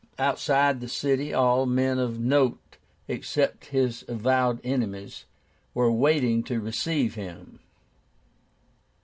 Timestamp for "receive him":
6.59-7.59